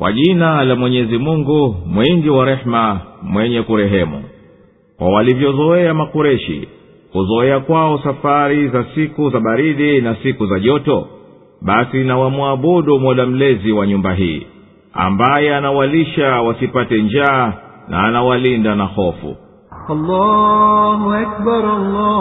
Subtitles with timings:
[0.00, 4.22] kwa jina la mwenyezi mungu mwingi wa rehema mwenye kurehemu
[4.98, 6.68] kwa walivyozoea makureshi
[7.12, 11.06] kuzoea kwao safari za siku za baridi na siku za joto
[11.62, 14.46] basi nawamwabudu mola mlezi wa nyumba hii
[14.92, 17.52] ambaye anawalisha wasipate njaa
[17.88, 19.36] na anawalinda na hofu
[19.88, 22.16] allahu akbar, allahu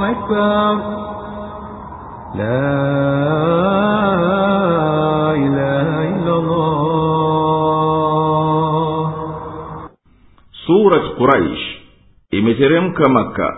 [0.00, 0.78] akbar.
[2.38, 3.03] La
[10.94, 11.60] surat quraish
[12.30, 13.56] imeteremka maka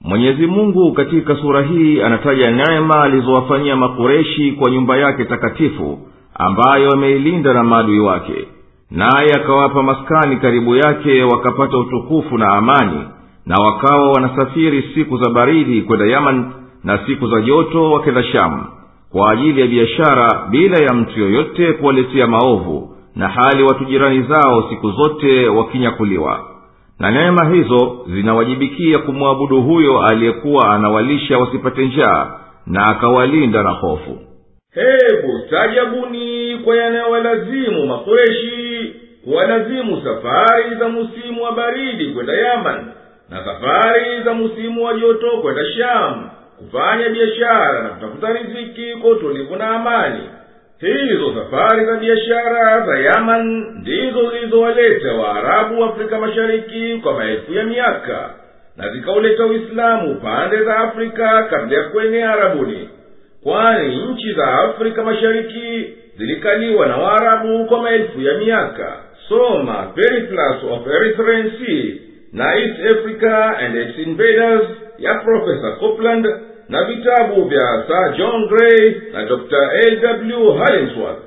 [0.00, 5.98] mwenyezi mungu katika sura hii anataja neema alizowafanyia makureshi kwa nyumba yake takatifu
[6.34, 8.48] ambayo ameilinda na maadui wake.
[8.90, 13.00] Naye akawapa maskani karibu yake wakapata utukufu na amani
[13.46, 16.52] na wakawa wanasafiri siku za baridi kwenda yaman
[16.84, 18.64] na siku za joto wakenda shamu
[19.12, 24.68] kwa ajili ya biashara bila ya mtu yoyote kuwaletea maovu na hali watu jirani zao
[24.70, 26.40] siku zote wakinyakuliwa
[27.00, 34.18] na neema hizo zinawajibikia kumwabudu huyo aliyekuwa anawalisha wasipate njaa na akawalinda na hofu.
[34.74, 42.84] Hebu stajabuni kwa yanayowalazimu makureshi kuwalazimu safari za musimu wa baridi kwenda yaman
[43.30, 49.56] na safari za musimu wa joto kwenda shamu kufanya biashara na kutafuta riziki kwa utulivu
[49.56, 50.20] na amani
[50.80, 57.64] hizo safari za biashara za yaman ndizo zilizowaleta waarabu wa afrika mashariki kwa maelfu ya
[57.64, 58.30] miaka
[58.76, 62.88] na zikauleta uislamu pande za afrika kabla ya kuenea arabuni.
[63.42, 65.86] Kwani nchi za afrika mashariki
[66.18, 68.96] zilikaliwa na waarabu kwa maelfu ya miaka.
[69.28, 71.50] Soma periplus of erythraean
[72.32, 74.62] na east africa and its invaders
[74.98, 76.26] ya profesa copland
[76.68, 81.18] na vitabu vya sir john gray na dr lw harensworth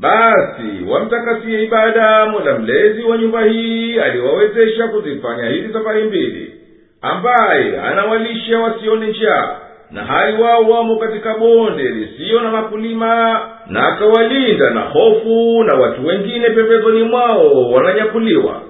[0.00, 6.54] basi wamtakasie ibada mola mlezi wa nyumba hii aliwawezesha kuzifanya hizi safari mbili
[7.02, 9.56] ambaye anawalisha wasione njaa
[9.90, 16.06] na hali wao wamo katika bonde lisiyo na makulima na akawalinda na hofu na watu
[16.06, 18.62] wengine pembezoni mwao wananyakuliwa